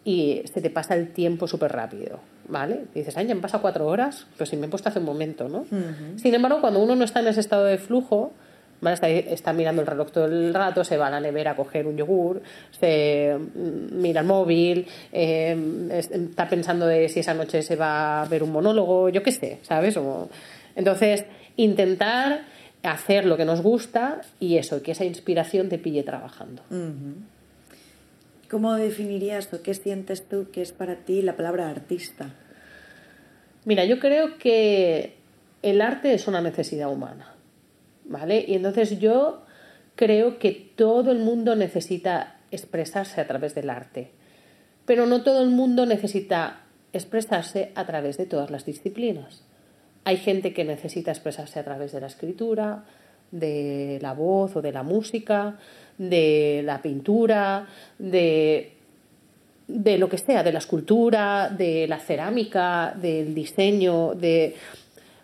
[0.07, 2.19] y se te pasa el tiempo súper rápido,
[2.49, 2.87] ¿vale?
[2.95, 5.05] Y dices, ay, ya han pasado cuatro horas, pues si me he puesto hace un
[5.05, 5.59] momento, ¿no?
[5.59, 6.19] Uh -huh.
[6.19, 8.33] Sin embargo, cuando uno no está en ese estado de flujo,
[8.93, 11.97] está, mirando el reloj todo el rato, se va a la nevera a coger un
[11.97, 12.43] yogur,
[12.79, 15.57] se mira el móvil, eh,
[15.91, 19.59] está pensando de si esa noche se va a ver un monólogo, yo qué sé,
[19.63, 19.97] ¿sabes?
[19.97, 20.29] O,
[20.77, 21.25] entonces,
[21.57, 22.43] intentar
[22.83, 26.63] hacer lo que nos gusta y eso, que esa inspiración te pille trabajando.
[28.51, 32.31] ¿Cómo definirías o qué sientes tú que es para ti la palabra artista?
[33.65, 35.15] Mira, yo creo que
[35.63, 37.34] el arte es una necesidad humana.
[38.05, 38.45] ¿Vale?
[38.47, 39.43] Y entonces yo
[39.97, 44.11] creo que todo el mundo necesita expresarse a través del arte,
[44.87, 46.61] pero no todo el mundo necesita
[46.93, 49.43] expresarse a través de todas las disciplinas.
[50.05, 52.85] Hay gente que necesita expresarse a través de la escritura,
[53.31, 55.59] de la voz o de la música,
[55.99, 57.67] de la pintura,
[57.99, 58.73] de,
[59.67, 64.55] de lo que sea, de la escultura, de la cerámica, del diseño, de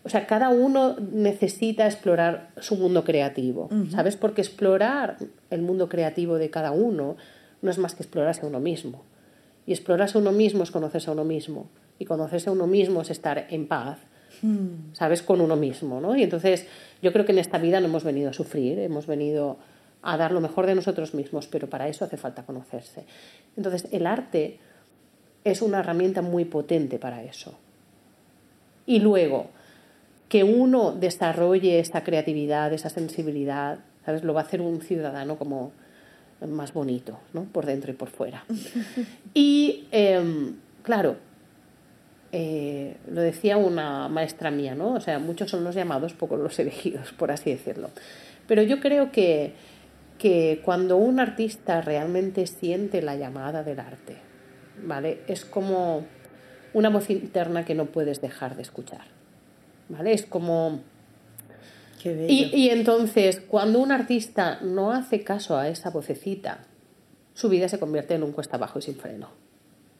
[0.02, 3.90] o sea, cada uno necesita explorar su mundo creativo, uh -huh.
[3.90, 4.16] ¿sabes?
[4.16, 5.18] Porque explorar
[5.50, 7.16] el mundo creativo de cada uno
[7.60, 9.02] no es más que explorarse a uno mismo.
[9.66, 11.68] Y explorarse a uno mismo es conocerse a uno mismo.
[11.98, 13.98] Y conocerse a uno mismo es estar en paz,
[14.42, 14.46] uh
[14.94, 15.22] ¿sabes?
[15.22, 16.16] Con uno mismo, ¿no?
[16.16, 16.66] Y entonces
[17.02, 19.58] yo creo que en esta vida no hemos venido a sufrir, hemos venido
[20.02, 23.04] a dar lo mejor de nosotros mismos, pero para eso hace falta conocerse.
[23.56, 24.58] Entonces el arte
[25.44, 27.58] es una herramienta muy potente para eso.
[28.86, 29.50] Y luego,
[30.30, 34.24] que uno desarrolle esa creatividad, esa sensibilidad, ¿sabes?
[34.24, 35.72] Lo va a hacer un ciudadano como
[36.48, 37.44] más bonito, ¿no?
[37.44, 38.44] Por dentro y por fuera.
[39.34, 41.16] y, eh, claro,
[42.32, 44.94] eh, lo decía una maestra mía, ¿no?
[44.94, 47.90] O sea, muchos son los llamados, pocos los elegidos, por así decirlo.
[48.46, 49.52] Pero yo creo que
[50.20, 54.16] que cuando un artista realmente siente la llamada del arte,
[54.84, 55.22] ¿vale?
[55.26, 56.04] Es como
[56.74, 59.06] una voz interna que no puedes dejar de escuchar,
[59.90, 60.12] ¿vale?
[60.14, 60.80] Es como...
[62.02, 62.32] Qué bello.
[62.32, 66.60] Y, y entonces, cuando un artista no hace caso a esa vocecita,
[67.34, 69.28] su vida se convierte en un cuesta abajo y sin freno,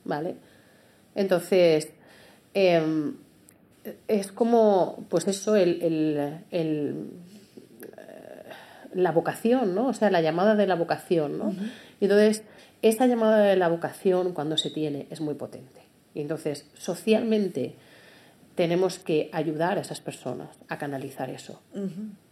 [0.05, 0.37] ¿vale?
[1.15, 1.91] Entonces,
[2.55, 3.17] em,
[4.09, 6.95] es como, pues eso, el, el- el,
[7.99, 8.43] eh,
[8.95, 9.89] la vocación, ¿no?
[9.89, 11.55] O sea, la llamada de la vocación, ¿no?
[12.01, 12.43] Y entonces,
[12.83, 15.83] esa llamada de la vocación, cuando se tiene, es muy potente.
[16.15, 17.75] Y entonces, socialmente,
[18.55, 21.61] tenemos que ayudar a esas personas a canalizar eso,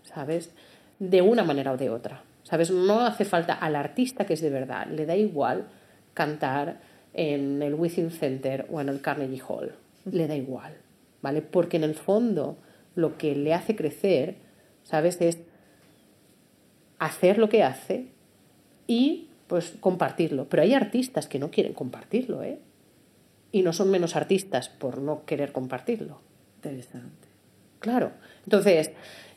[0.02, 0.50] ¿sabes?
[0.98, 2.70] De una manera o de otra, ¿sabes?
[2.70, 5.66] No hace falta al artista que es de verdad, le da igual
[6.14, 6.80] cantar
[7.14, 9.74] en el Within Center o en el Carnegie Hall,
[10.10, 10.74] le da igual,
[11.22, 11.42] ¿vale?
[11.42, 12.58] Porque en el fondo
[12.94, 14.36] lo que le hace crecer,
[14.82, 15.20] ¿sabes?
[15.20, 15.38] Es
[16.98, 18.08] hacer lo que hace
[18.86, 20.48] y pues compartirlo.
[20.48, 22.58] Pero hay artistas que no quieren compartirlo, ¿eh?
[23.52, 26.20] Y no son menos artistas por no querer compartirlo.
[26.56, 27.28] Interesante.
[27.78, 28.12] Claro.
[28.44, 28.90] Entonces,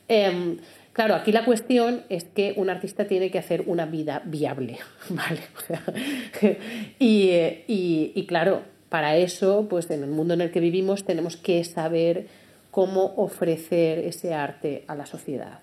[0.08, 0.58] em,
[0.94, 5.40] claro, aquí la cuestión es que un artista tiene que hacer una vida viable, ¿vale?
[5.58, 5.82] O sea,
[7.00, 11.06] y, eh, y- y claro, para eso, pues en el mundo en el que vivimos
[11.06, 12.28] tenemos que saber
[12.72, 15.60] cómo ofrecer ese arte a la sociedad.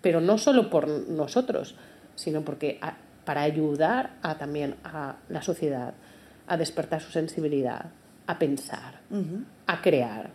[0.00, 1.76] Pero no solo por nosotros,
[2.16, 5.94] sino porque a- para ayudar a, también a la sociedad
[6.52, 7.86] a despertar su sensibilidad,
[8.26, 9.00] a pensar,
[9.66, 10.28] a crear,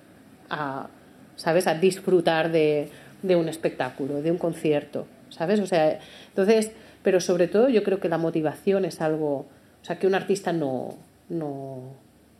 [0.49, 0.87] a,
[1.35, 1.67] ¿sabes?
[1.67, 2.89] A disfrutar de,
[3.21, 5.59] de un espectáculo, de un concierto, ¿sabes?
[5.59, 5.99] O sea,
[6.29, 6.71] entonces,
[7.03, 9.45] pero sobre todo yo creo que la motivación es algo,
[9.81, 10.95] o sea, que un artista no,
[11.29, 11.93] no,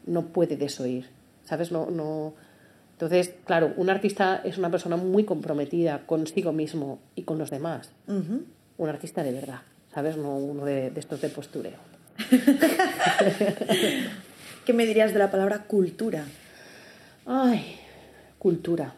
[0.07, 1.05] no puede desoír,
[1.45, 1.71] ¿sabes?
[1.71, 2.33] No, no,
[2.93, 7.91] entonces, claro, un artista es una persona muy comprometida consigo mismo y con los demás.
[8.07, 9.61] Un artista de verdad,
[9.93, 10.17] ¿sabes?
[10.17, 11.96] No uno de, de estos de postureo.
[14.65, 16.25] ¿Qué me dirías de la palabra cultura?
[17.25, 17.77] Ay,
[18.39, 18.95] cultura.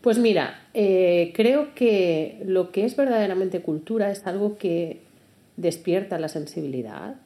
[0.00, 5.02] Pues mira, eh, creo que lo que es verdaderamente cultura es algo que
[5.56, 7.16] despierta la sensibilidad,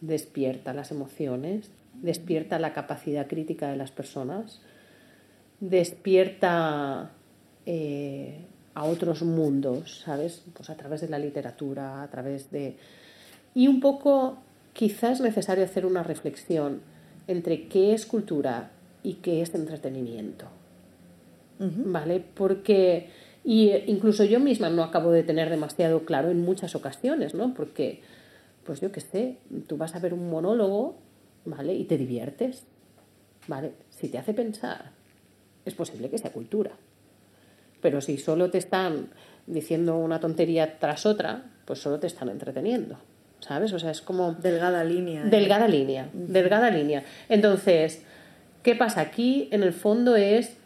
[0.00, 4.60] despierta las emociones, despierta la capacidad crítica de las personas,
[5.60, 7.10] despierta
[7.66, 10.42] eh, a otros mundos, ¿sabes?
[10.52, 12.76] Pues a través de la literatura, a través de...
[13.54, 14.38] Y un poco
[14.72, 16.80] quizás es necesario hacer una reflexión
[17.26, 18.70] entre qué es cultura
[19.02, 20.46] y qué es entretenimiento.
[21.58, 22.22] ¿Vale?
[22.34, 23.08] Porque,
[23.44, 27.54] y eh, incluso yo misma no acabo de tener demasiado claro en muchas ocasiones, ¿no?
[27.54, 28.02] Porque,
[28.64, 29.38] pues yo qué sé,
[29.68, 30.96] tú vas a ver un monólogo,
[31.44, 31.74] ¿vale?
[31.74, 32.64] Y te diviertes,
[33.46, 33.72] ¿vale?
[33.90, 34.90] Si te hace pensar,
[35.64, 36.72] es posible que sea cultura.
[37.80, 39.10] Pero si solo te están
[39.46, 42.96] diciendo una tontería tras otra, pues solo te están entreteniendo,
[43.44, 43.72] ¿sabes?
[43.72, 44.32] O sea, es como...
[44.32, 45.22] Delgada línea.
[45.22, 45.28] ¿eh?
[45.28, 47.04] Delgada línea, delgada línea.
[47.28, 48.02] Entonces,
[48.62, 49.02] ¿qué pasa?
[49.02, 50.56] Aquí, en el fondo, es.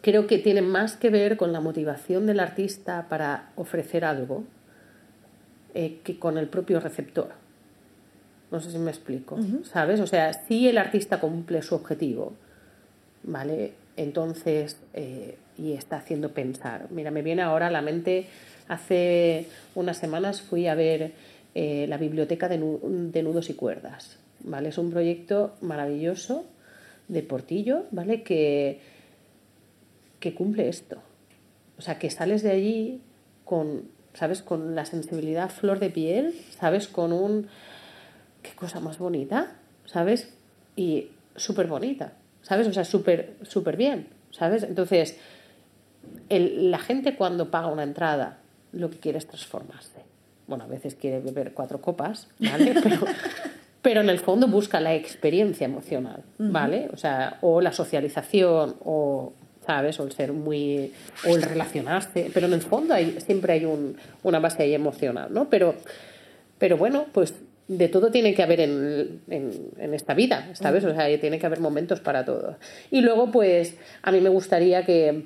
[0.00, 4.42] Creo que tiene más que ver con la motivación del artista para ofrecer algo
[5.74, 7.28] eh, que con el propio receptor.
[8.50, 10.00] No sé si me explico, ¿sabes?
[10.00, 12.32] O sea, si el artista cumple su objetivo,
[13.22, 13.72] ¿vale?
[13.96, 16.88] Entonces, eh, y está haciendo pensar.
[16.90, 18.26] Mira, me viene ahora a la mente,
[18.68, 21.12] hace unas semanas fui a ver
[21.54, 24.70] eh, la biblioteca de, nu- de nudos y cuerdas, ¿vale?
[24.70, 26.44] Es un proyecto maravilloso
[27.08, 28.22] de Portillo, ¿vale?
[28.22, 28.80] Que,
[30.20, 30.96] que cumple esto.
[31.78, 33.00] O sea, que sales de allí
[33.44, 34.42] con, ¿sabes?
[34.42, 36.88] Con la sensibilidad flor de piel, ¿sabes?
[36.88, 37.48] Con un...
[38.42, 40.32] Qué cosa más bonita, ¿sabes?
[40.76, 42.66] Y súper bonita, ¿sabes?
[42.66, 44.62] O sea, súper, súper bien, ¿sabes?
[44.62, 45.18] Entonces,
[46.28, 48.38] la gente cuando paga una entrada
[48.72, 50.01] lo que quiere es transformarse.
[50.46, 52.74] Bueno, a veces quiere beber cuatro copas, ¿vale?
[52.82, 52.98] Pero,
[53.80, 56.88] pero en el fondo busca la experiencia emocional, ¿vale?
[56.92, 59.32] O sea, o la socialización, o,
[59.66, 59.98] ¿sabes?
[59.98, 60.92] O el ser muy...
[61.28, 65.32] o el relacionarse, pero en el fondo hay, siempre hay un- una base ahí emocional,
[65.34, 65.50] ¿no?
[65.50, 65.74] Pero,
[66.58, 67.34] pero bueno, pues
[67.66, 70.84] de todo tiene que haber en, en, en esta vida, ¿sabes?
[70.84, 72.56] O sea, tiene que haber momentos para todo.
[72.92, 75.24] Y luego, pues, a mí me gustaría que,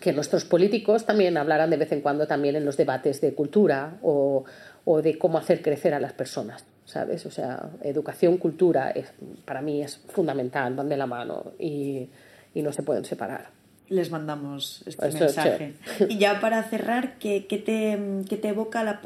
[0.00, 3.98] que nuestros políticos también hablaran de vez en cuando también en los debates de cultura
[4.02, 4.44] o,
[4.84, 7.26] o de cómo hacer crecer a las personas, ¿sabes?
[7.26, 9.12] O sea, educación, cultura, es,
[9.44, 12.08] para mí es fundamental, van de la mano y,
[12.54, 13.48] y no se pueden separar.
[13.90, 15.74] Les mandamos este Eso, mensaje.
[16.08, 17.98] Y ya para cerrar, ¿qué, qué te,
[18.28, 19.00] qué te evoca la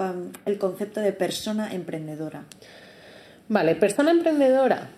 [0.44, 2.44] el concepto de persona emprendedora?
[3.48, 4.88] Vale, persona emprendedora.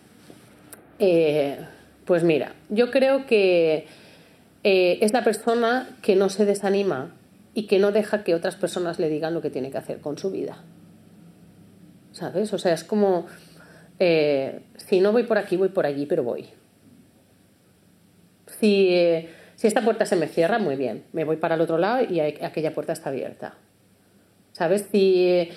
[0.98, 1.56] Eh,
[2.04, 3.86] pues mira, yo creo que
[4.68, 7.14] eh, es la persona que no se desanima
[7.54, 10.18] y que no deja que otras personas le digan lo que tiene que hacer con
[10.18, 10.58] su vida.
[12.10, 12.52] ¿Sabes?
[12.52, 13.26] O sea, es como,
[14.00, 16.48] eh, si no voy por aquí, voy por allí, pero voy.
[18.58, 21.78] Si, eh, si esta puerta se me cierra, muy bien, me voy para el otro
[21.78, 23.54] lado y aquella puerta está abierta.
[24.50, 24.88] ¿Sabes?
[24.90, 25.48] Si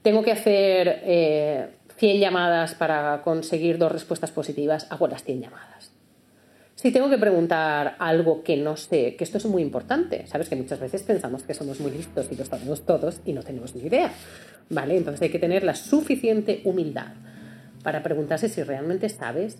[0.00, 5.95] tengo que hacer eh, 100 llamadas para conseguir dos respuestas positivas, hago las 100 llamadas.
[6.76, 10.56] Si tengo que preguntar algo que no sé, que esto es muy importante, sabes que
[10.56, 13.82] muchas veces pensamos que somos muy listos y lo sabemos todos y no tenemos ni
[13.86, 14.12] idea,
[14.68, 14.96] ¿vale?
[14.96, 17.14] Entonces hay que tener la suficiente humildad
[17.82, 19.58] para preguntarse si realmente sabes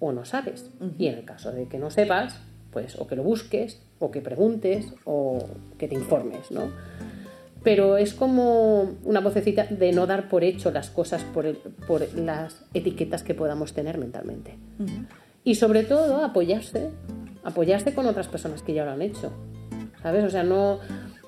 [0.00, 0.68] o no sabes.
[0.98, 2.40] Y en el caso de que no sepas,
[2.72, 5.38] pues o que lo busques, o que preguntes, o
[5.78, 6.70] que te informes, ¿no?
[7.62, 11.56] Pero es como una vocecita de no dar por hecho las cosas por, el-
[11.86, 14.54] por las etiquetas que podamos tener mentalmente.
[15.48, 16.90] Y sobre todo apoyarse,
[17.42, 19.32] apoyarse con otras personas que ya lo han hecho.
[20.02, 20.22] ¿Sabes?
[20.22, 20.78] O sea, no,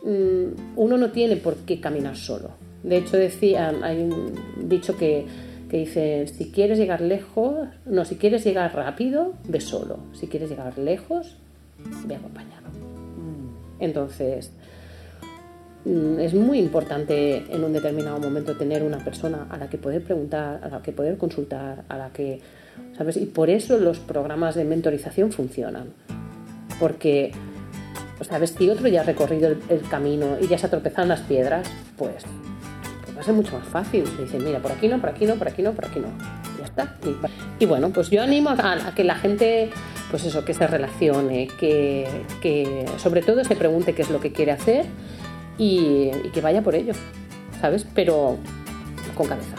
[0.05, 2.51] mm, uno no tiene por qué caminar solo.
[2.83, 5.25] De hecho, decía, hay un dicho que,
[5.71, 10.01] que dice, si quieres llegar lejos, no, si quieres llegar rápido, ve solo.
[10.13, 11.39] Si quieres llegar lejos,
[12.05, 12.69] ve acompañado.
[13.79, 14.53] Entonces,
[15.87, 20.05] mm, es muy importante en un determinado momento tener una persona a la que poder
[20.05, 22.43] preguntar, a la que poder consultar, a la que,
[22.97, 23.17] ¿sabes?
[23.17, 25.93] Y por eso los programas de mentorización funcionan.
[26.79, 27.33] Porque,
[28.23, 28.55] ¿sabes?
[28.57, 31.21] Si otro ya ha recorrido el, el camino y ya se ha tropezado en las
[31.21, 32.25] piedras, pues,
[33.05, 34.05] pues va a ser mucho más fácil.
[34.19, 36.09] Dicen, mira, por aquí no, por aquí no, por aquí no, por aquí no.
[36.55, 36.97] Y ya está.
[37.05, 39.71] Y, y bueno, pues yo animo a, a que la gente,
[40.11, 42.07] pues eso, que se relacione, que,
[42.41, 44.87] que sobre todo se pregunte qué es lo que quiere hacer
[45.59, 46.95] y, y que vaya por ello,
[47.61, 47.87] ¿sabes?
[47.95, 48.39] Pero
[49.15, 49.57] con cabeza.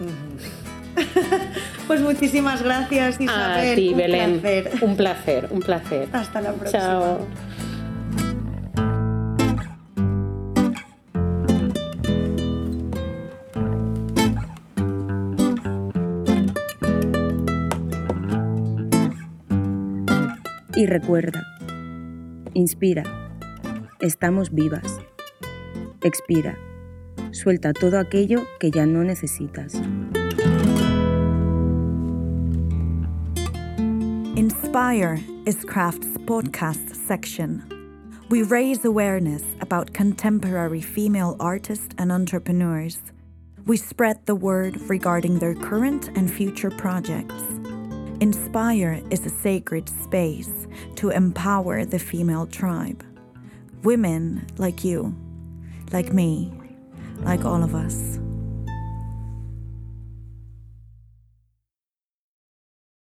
[1.90, 3.72] Pues muchísimas gracias, Isabel.
[3.72, 4.40] a ti, Un Belén.
[4.40, 4.70] placer.
[4.80, 6.08] Un placer, un placer.
[6.12, 6.80] Hasta la próxima.
[6.80, 7.26] Chao.
[20.76, 21.44] Y recuerda,
[22.54, 23.02] inspira,
[23.98, 25.00] estamos vivas.
[26.04, 26.56] Expira,
[27.32, 29.82] suelta todo aquello que ya no necesitas.
[34.70, 37.60] Inspire is Craft's podcast section.
[38.28, 43.00] We raise awareness about contemporary female artists and entrepreneurs.
[43.66, 47.42] We spread the word regarding their current and future projects.
[48.20, 53.02] Inspire is a sacred space to empower the female tribe.
[53.82, 55.16] Women like you,
[55.90, 56.52] like me,
[57.22, 58.20] like all of us.